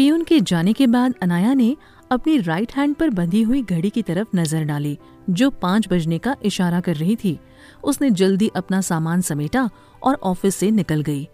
[0.00, 1.76] Peon के जाने के बाद अनाया ने
[2.10, 4.96] अपनी राइट हैंड पर बंधी हुई घड़ी की तरफ़ नज़र डाली,
[5.30, 7.38] जो पाँच बजने का इशारा कर रही थी।
[7.84, 9.68] उसने जल्दी अपना सामान समेटा
[10.02, 11.28] और ऑफ़िस से निकल गई।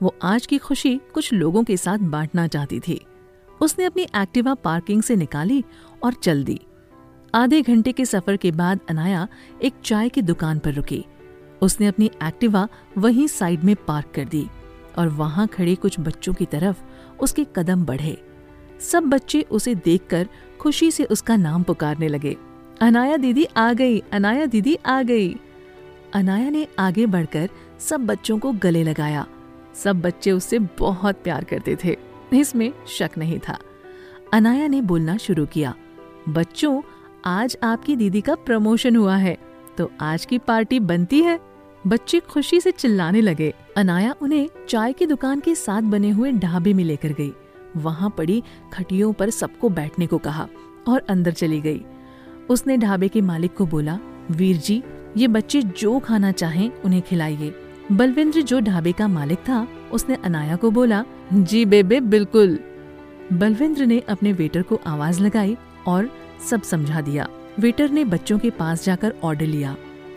[0.00, 3.00] वो आज की खुशी कुछ लोगों के साथ बांटना चाहती थी।
[3.60, 5.64] उसने अपनी एक्टिवा पार्किंग से निकाली
[6.04, 6.60] और चल दी।
[7.34, 9.26] आधे घंटे के सफ़र के बाद अनाया
[9.62, 11.04] एक चाय की दुकान पर रुकी।
[11.62, 12.68] उसने अपनी एक्टिवा
[12.98, 14.48] वहीं साइड में पार्क कर दी।
[14.98, 16.82] और वहाँ खड़े कुछ बच्चों की तरफ़
[17.20, 18.16] उसके कदम बढ़े।
[18.80, 20.28] सब बच्चे उसे देखकर
[20.60, 22.36] खुशी से उसका नाम पुकारने लगे।
[22.80, 25.36] अनाया दीदी आ गई, अनाया दीदी आ गई।
[26.14, 27.48] अनाया ने आगे बढ़कर
[27.78, 29.26] सब बच्चों को गले लगाया।
[29.74, 31.96] सब बच्चे उससे बहुत प्यार करते थे।
[32.32, 33.58] इसमें शक नहीं था।
[34.32, 35.74] अनाया ने बोलना शुरू किया,
[36.28, 36.80] बच्चों,
[37.24, 39.36] आज आपकी दीदी का प्रमोशन हुआ है
[39.78, 41.38] तो आज की पार्टी बनती है।
[41.86, 46.72] बच्चे खुशी से चिल्लाने लगे। अनाया उन्हें चाय की दुकान के साथ बने हुए ढाबे
[46.72, 47.32] में लेकर गई।
[47.76, 50.48] वहाँ पड़ी खटियों पर सबको बैठने को कहा
[50.88, 51.84] और अंदर चली गई।
[52.50, 53.98] उसने ढाबे के मालिक को बोला,
[54.30, 54.82] वीर जी,
[55.16, 57.54] ये बच्चे जो खाना चाहें उन्हें खिलाइए।
[57.92, 62.58] बलविंद्र जो ढाबे का मालिक था, उसने अनाया को बोला, जी बेबे, बिल्कुल।
[63.32, 65.56] बलविंद्र ने अपने वेटर को आवाज़ लगाई
[65.86, 66.10] और
[66.50, 67.28] सब समझा दिया।
[67.58, 69.76] वेटर ने बच्चों के पास जाकर ऑर्डर लिया।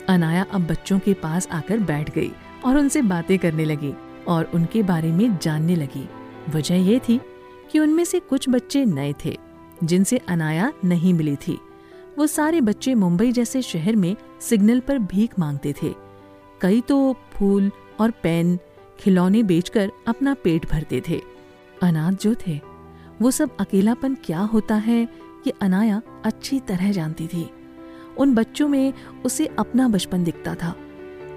[0.10, 2.32] अनाया अब बच्चों के पास आकर बैठ गई
[2.66, 3.94] और उनसे बातें करने लगी
[4.28, 6.08] और उनके बारे में जानने लगी।
[6.56, 7.20] वजह ये थी
[7.72, 9.38] कि उनमें से कुछ बच्चे नए थे,
[9.84, 11.60] जिनसे अनाया नहीं मिली थी।
[12.18, 15.94] वो सारे बच्चे मुंबई जैसे शहर में सिग्नल पर भीख मांगते थे।
[16.62, 18.58] कई तो फूल और पेन,
[19.00, 21.22] खिलौने बेचकर अपना पेट भरते थे।
[21.84, 22.60] अनाथ जो थे,
[23.22, 25.02] वो सब अकेलापन क्या होता है
[25.48, 27.50] ये अनाया अच्छी तरह जानती थी।
[28.18, 28.94] उन बच्चों में
[29.26, 30.76] उसे अपना बचपन दिखता था।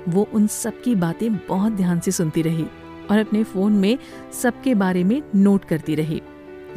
[0.09, 2.67] वो उन सब की बातें बहुत ध्यान से सुनती रही
[3.11, 3.99] और अपने फ़ोन में
[4.43, 6.23] सबके बारे में नोट करती रही।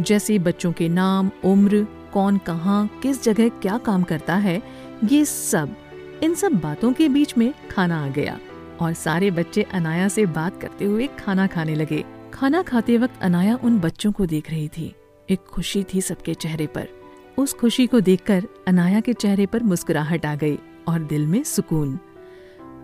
[0.01, 4.63] जैसे बच्चों के नाम, उम्र, कौन कहाँ, किस जगह क्या काम करता है,
[5.03, 5.75] ये सब,
[6.23, 8.39] इन सब बातों के बीच में खाना आ गया
[8.79, 13.59] और सारे बच्चे अनाया से बात करते हुए खाना खाने लगे। खाना खाते वक्त अनाया
[13.63, 14.95] उन बच्चों को देख रही थी।
[15.29, 16.98] एक खुशी थी सबके चेहरे पर।
[17.39, 21.99] उस खुशी को देखकर अनाया के चेहरे पर मुस्कुराहट आ गई और दिल में सुकून।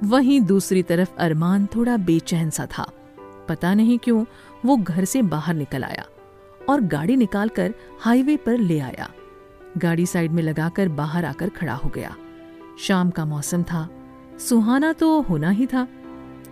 [0.03, 2.91] वहीं दूसरी तरफ़ अरमान थोड़ा बेचैन सा था।
[3.49, 4.25] पता नहीं क्यों
[4.65, 6.05] वो घर से बाहर निकल आया
[6.69, 9.09] और गाड़ी निकालकर हाईवे पर ले आया।
[9.77, 12.15] गाड़ी साइड में लगाकर बाहर आकर खड़ा हो गया।
[12.79, 13.89] शाम का मौसम था।
[14.39, 15.87] सुहाना तो होना ही था।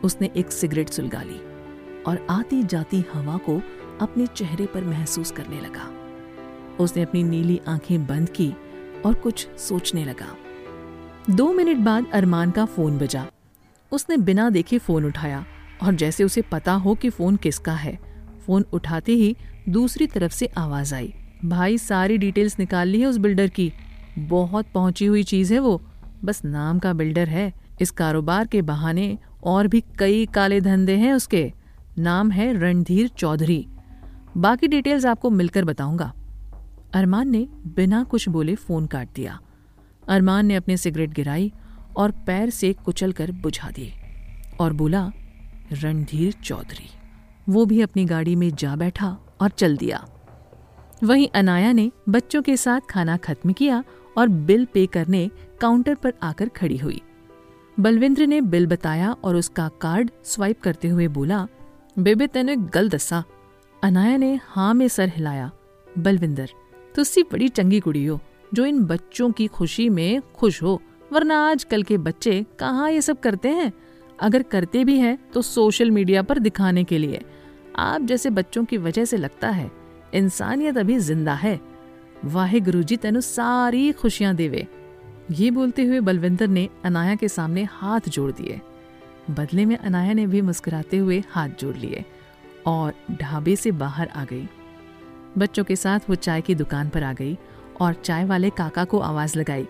[0.03, 1.41] उसने एक सिगरेट सुलगा ली
[2.03, 3.61] और आती जाती हवा को
[4.01, 6.02] अपने चेहरे पर महसूस करने लगा।
[6.79, 8.53] उसने अपनी नीली आँखें बंद की
[9.05, 10.37] और कुछ सोचने लगा।
[11.29, 13.27] दो मिनट बाद अरमान का फ़ोन बजा।
[13.91, 15.45] उसने बिना देखे फ़ोन उठाया
[15.83, 17.99] और जैसे उसे पता हो कि फ़ोन किसका है,
[18.45, 19.37] फ़ोन उठाते ही
[19.69, 21.13] दूसरी तरफ़ से आवाज़ आई।
[21.45, 23.73] भाई, सारी डिटेल्स निकाल ली है उस बिल्डर की।
[24.19, 25.81] बहुत पहुँची हुई चीज़ है वो।
[26.25, 31.13] बस नाम का बिल्डर है। इस कारोबार के बहाने और भी कई काले धंधे हैं
[31.13, 31.53] उसके।
[31.99, 33.67] नाम है रणधीर चौधरी।
[34.37, 36.13] बाकी डिटेल्स आपको मिलकर बताऊँगा।
[36.93, 39.39] अरमान ने बिना कुछ बोले फ़ोन काट दिया।
[40.09, 41.51] अरमान ने अपने सिगरेट गिराई
[41.97, 43.91] और पैर से कुचल कर बुझा दी
[44.59, 45.11] और बोला,
[45.71, 46.89] रणधीर चौधरी।
[47.49, 50.05] वो भी अपनी गाड़ी में जा बैठा और चल दिया।
[51.03, 53.83] वहीं अनाया ने बच्चों के साथ खाना खत्म किया
[54.17, 55.29] और बिल पे करने
[55.61, 57.01] काउंटर पर आकर खड़ी हुई।
[57.79, 61.47] बलविंद्र ने बिल बताया और उसका कार्ड स्वाइप करते हुए बोला,
[61.99, 63.23] बेबे, तेने गल दसा।
[63.83, 65.51] अनाया ने हाँ में सर हिलाया,
[65.97, 66.49] बलविंदर
[66.95, 68.19] तुसी बड़ी चंगी कुड़ी हो,
[68.53, 70.81] जो इन बच्चों की खुशी में खुश हो।
[71.11, 73.71] वरना आजकल के बच्चे कहाँ ये सब करते हैं?
[74.19, 77.21] अगर करते भी हैं तो सोशल मीडिया पर दिखाने के लिए।
[77.77, 79.69] आप जैसे बच्चों की वजह से लगता है,
[80.13, 81.59] इंसानियत अभी ज़िंदा है।
[82.25, 84.67] वाहे गुरु जी, तेन सारी खुशियाँ देवे।
[85.31, 88.59] ये बोलते हुए बलविंदर ने अनाया के सामने हाथ जोड़ दिए।
[89.29, 92.03] बदले में अनाया ने भी मुस्कुराते हुए हाथ जोड़ लिए
[92.65, 94.47] और ढाबे से बाहर आ गई।
[95.37, 97.37] बच्चों के साथ वो चाय की दुकान पर आ गई
[97.81, 99.67] और चाय वाले काका को आवाज़ लगाई,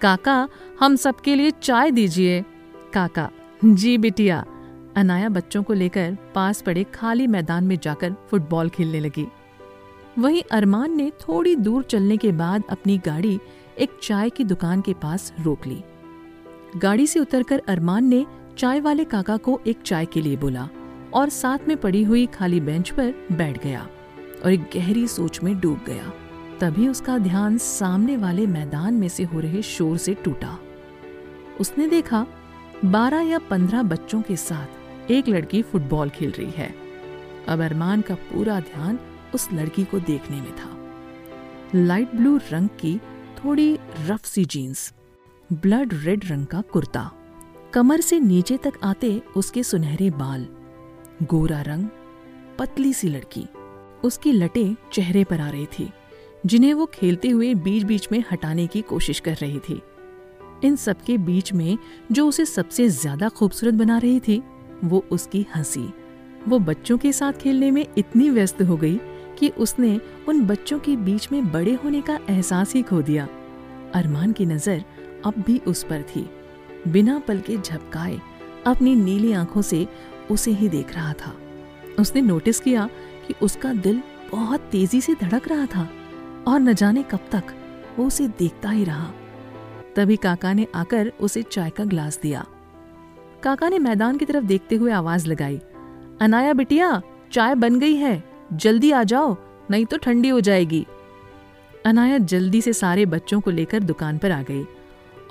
[0.00, 0.48] काका,
[0.80, 2.44] हम सबके लिए चाय दीजिए।
[2.92, 3.28] काका,
[3.64, 4.44] जी बिटिया।
[4.96, 9.26] अनाया बच्चों को लेकर पास पड़े खाली मैदान में जाकर फुटबॉल खेलने लगी।
[10.18, 13.38] वहीं अरमान ने थोड़ी दूर चलने के बाद अपनी गाड़ी
[13.78, 15.82] एक चाय की दुकान के पास रोक ली।
[16.76, 18.24] गाड़ी से उतरकर अरमान ने
[18.58, 20.68] चाय वाले काका को एक चाय के लिए बोला
[21.14, 23.88] और साथ में पड़ी हुई खाली बेंच पर बैठ गया।
[24.44, 26.12] और एक गहरी सोच में डूब गया।
[26.60, 30.58] तभी उसका ध्यान सामने वाले मैदान में से हो रहे शोर से टूटा।
[31.60, 32.26] उसने देखा,
[32.84, 36.74] बारह या पंद्रह बच्चों के साथ एक लड़की फुटबॉल खेल रही है।
[37.48, 38.98] अब अरमान का पूरा ध्यान
[39.34, 40.76] उस लड़की को देखने में था।
[41.74, 42.96] लाइट ब्लू रंग की
[43.38, 44.92] थोड़ी रफ सी जीन्स,
[45.52, 47.10] ब्लड रेड रंग का कुर्ता,
[47.72, 50.46] कमर से नीचे तक आते उसके सुनहरे बाल,
[51.22, 51.88] गोरा रंग,
[52.58, 53.46] पतली सी लड़की।
[54.04, 55.90] उसकी लटे चेहरे पर आ रही थी,
[56.46, 59.80] जिन्हें वो खेलते हुए बीच बीच में हटाने की कोशिश कर रही थी।
[60.64, 61.78] इन सबके बीच में
[62.12, 64.42] जो उसे सबसे ज़्यादा खूबसूरत बना रही थी,
[64.84, 65.88] वो उसकी हँसी।
[66.48, 68.98] वो बच्चों के साथ खेलने में इतनी व्यस्त हो गई
[69.38, 73.28] कि उसने उन बच्चों के बीच में बड़े होने का एहसास ही खो दिया।
[73.94, 74.84] अरमान की नज़र
[75.24, 76.28] अब भी उस पर थी।
[76.88, 78.20] बिना पल के झपकाए
[78.66, 79.86] अपनी नीली आँखों से
[80.30, 81.34] उसे ही देख रहा था।
[81.98, 82.88] उसने नोटिस किया
[83.30, 85.88] कि उसका दिल बहुत तेज़ी से धड़क रहा था
[86.48, 87.52] और न जाने कब तक
[87.98, 89.10] वो उसे देखता ही रहा।
[89.96, 92.44] तभी काका ने आकर उसे चाय का ग्लास दिया।
[93.42, 95.60] काका ने मैदान की तरफ़ देखते हुए आवाज़ लगाई,
[96.20, 97.00] अनाया बिटिया,
[97.32, 98.22] चाय बन गई है,
[98.52, 99.36] जल्दी आ जाओ,
[99.70, 100.86] नहीं तो ठंडी हो जाएगी।
[101.86, 104.64] अनाया जल्दी से सारे बच्चों को लेकर दुकान पर आ गई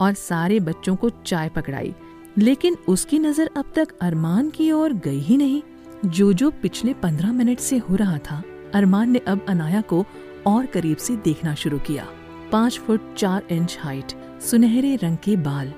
[0.01, 1.93] और सारे बच्चों को चाय पकड़ाई,
[2.37, 5.61] लेकिन उसकी नज़र अब तक अरमान की ओर गई ही नहीं।
[6.05, 8.43] जो जो पिछले पंद्रह मिनट से हो रहा था,
[8.73, 10.05] अरमान ने अब अनाया को
[10.47, 12.07] और करीब से देखना शुरू किया।
[12.51, 15.73] पाँच फुट चार इंच हाइट, सुनहरे रंग के बाल,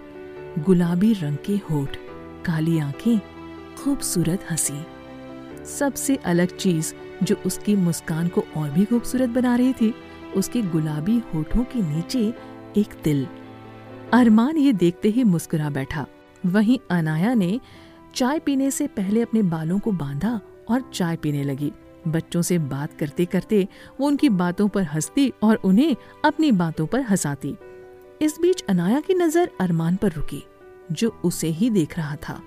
[0.59, 1.95] गुलाबी रंग के होठ,
[2.45, 3.19] काली आँखें,
[3.77, 4.85] खूबसूरत हँसी।
[5.65, 6.93] सबसे अलग चीज़
[7.23, 9.93] जो उसकी मुस्कान को और भी खूबसूरत बना रही थी,
[10.35, 12.33] उसके गुलाबी होठों के नीचे
[12.77, 13.27] एक दिल
[14.13, 16.05] अरमान ये देखते ही मुस्कुरा बैठा।
[16.45, 17.59] वहीं अनाया ने
[18.15, 21.71] चाय पीने से पहले अपने बालों को बांधा और चाय पीने लगी।
[22.07, 23.67] बच्चों से बात करते करते
[23.99, 27.55] वो उनकी बातों पर हंसती और उन्हें अपनी बातों पर हंसाती।
[28.21, 30.43] इस बीच अनाया की नज़र अरमान पर रुकी,
[30.91, 32.41] जो उसे ही देख रहा था।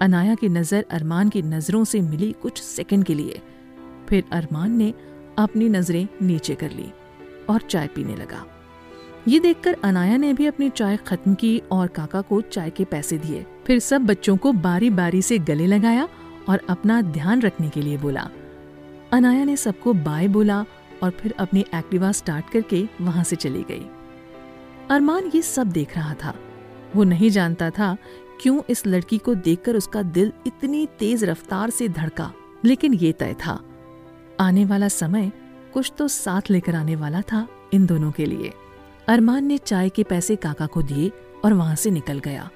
[0.00, 3.40] अनाया की नज़र अरमान की नज़रों से मिली कुछ सेकंड के लिए।
[4.08, 4.92] फिर अरमान ने
[5.38, 6.92] अपनी नज़रें नीचे कर ली
[7.48, 8.44] और चाय पीने लगा।
[9.28, 13.18] ये देखकर अनाया ने भी अपनी चाय खत्म की और काका को चाय के पैसे
[13.18, 16.08] दिए। फिर सब बच्चों को बारी बारी से गले लगाया
[16.48, 18.28] और अपना ध्यान रखने के लिए बोला।
[19.12, 20.64] अनाया ने सबको बाय बोला
[21.02, 23.86] और फिर अपनी एक्टिवा स्टार्ट करके वहाँ से चली गई।
[24.90, 26.34] अरमान ये सब देख रहा था।
[26.96, 27.96] वो नहीं जानता था
[28.40, 32.32] क्यों इस लड़की को देखकर उसका दिल इतनी तेज रफ्तार से धड़का,
[32.64, 33.60] लेकिन ये तय था।
[34.40, 35.30] आने वाला समय
[35.74, 38.52] कुछ तो साथ लेकर आने वाला था इन दोनों के लिए।
[39.08, 41.12] अरमान ने चाय के पैसे काका को दिए
[41.44, 42.50] और वहाँ से निकल गया।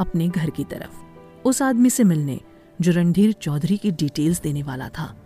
[0.00, 0.94] अपने घर की तरफ़,
[1.44, 2.40] उस आदमी से मिलने,
[2.80, 5.16] जो रणधीर चौधरी की डिटेल्स देने वाला था।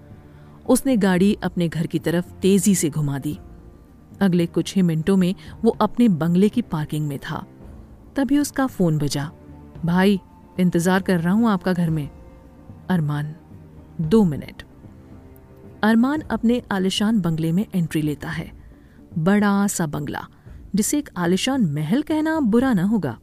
[0.69, 3.39] उसने गाड़ी अपने घर की तरफ़ तेज़ी से घुमा दी।
[4.21, 5.35] अगले कुछ ही मिनटों में
[5.65, 7.47] वो अपने बंगले की पार्किंग में था।
[8.17, 9.31] तभी उसका फ़ोन बजा।
[9.85, 10.21] भाई,
[10.61, 12.11] इंतज़ार कर रहा हूँ आपका घर में।
[12.91, 13.35] अरमान,
[14.01, 14.63] दो मिनट।
[15.83, 18.53] अरमान अपने आलिशान बंगले में एंट्री लेता है।
[19.19, 20.27] बड़ा सा बंगला।
[20.75, 23.17] जिसे एक आलिशान महल कहना बुरा ना होगा।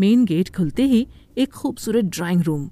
[0.00, 1.06] मेन गेट खुलते ही
[1.38, 2.70] एक खूबसूरत ड्राइंग रूम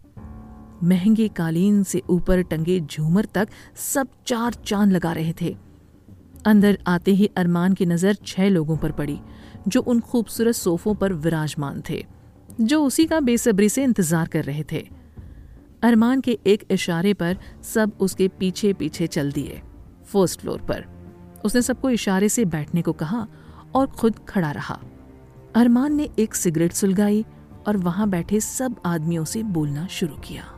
[0.83, 5.57] महँगे कालीन से ऊपर टंगे झूमर तक सब चार चाँद लगा रहे थे।
[6.47, 9.19] अंदर आते ही अरमान की नज़र छह लोगों पर पड़ी,
[9.69, 12.05] जो उन खूबसूरत सोफों पर विराजमान थे,
[12.61, 14.87] जो उसी का बेसब्री से इंतज़ार कर रहे थे।
[15.83, 19.61] अरमान के एक इशारे पर सब उसके पीछे पीछे चल दिए
[20.05, 20.85] फ़र्स्ट फ्लोर पर।
[21.45, 23.27] उसने सबको इशारे से बैठने को कहा
[23.79, 24.81] और खुद खड़ा रहा।
[25.57, 27.25] अरमान ने एक सिगरेट सुलगाई
[27.67, 30.58] और वहाँ बैठे सब आदमियों से बोलना शुरू किया।